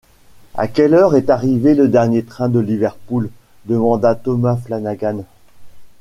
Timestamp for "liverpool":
2.59-3.29